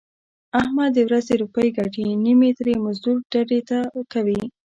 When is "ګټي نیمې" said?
1.77-2.51